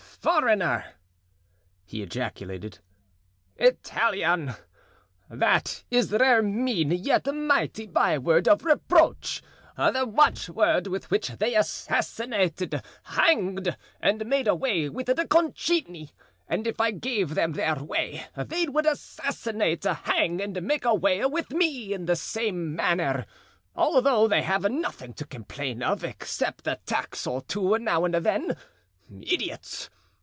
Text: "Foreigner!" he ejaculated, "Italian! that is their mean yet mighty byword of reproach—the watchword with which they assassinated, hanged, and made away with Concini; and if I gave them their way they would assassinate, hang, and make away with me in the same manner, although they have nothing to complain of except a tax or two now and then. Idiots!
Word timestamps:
"Foreigner!" 0.23 0.85
he 1.83 2.03
ejaculated, 2.03 2.77
"Italian! 3.57 4.51
that 5.31 5.83
is 5.89 6.09
their 6.11 6.43
mean 6.43 6.91
yet 6.91 7.25
mighty 7.33 7.87
byword 7.87 8.47
of 8.47 8.63
reproach—the 8.63 10.05
watchword 10.05 10.85
with 10.85 11.09
which 11.09 11.29
they 11.29 11.55
assassinated, 11.55 12.83
hanged, 13.05 13.75
and 13.99 14.23
made 14.27 14.47
away 14.47 14.87
with 14.87 15.07
Concini; 15.29 16.11
and 16.47 16.67
if 16.67 16.79
I 16.79 16.91
gave 16.91 17.33
them 17.33 17.53
their 17.53 17.77
way 17.83 18.27
they 18.37 18.67
would 18.67 18.85
assassinate, 18.85 19.85
hang, 19.85 20.39
and 20.39 20.61
make 20.61 20.85
away 20.85 21.25
with 21.25 21.49
me 21.49 21.93
in 21.95 22.05
the 22.05 22.15
same 22.15 22.75
manner, 22.75 23.25
although 23.75 24.27
they 24.27 24.43
have 24.43 24.69
nothing 24.71 25.13
to 25.13 25.25
complain 25.25 25.81
of 25.81 26.03
except 26.03 26.67
a 26.67 26.79
tax 26.85 27.25
or 27.25 27.41
two 27.41 27.75
now 27.79 28.05
and 28.05 28.13
then. 28.13 28.55
Idiots! 29.19 29.89